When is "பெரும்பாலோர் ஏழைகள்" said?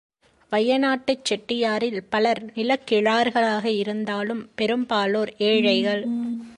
4.55-6.03